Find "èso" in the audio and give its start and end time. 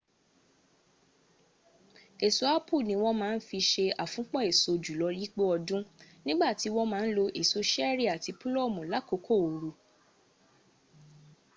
2.27-2.43, 4.51-4.71, 7.41-7.59